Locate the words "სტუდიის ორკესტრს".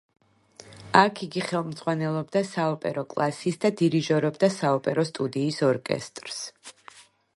5.11-6.41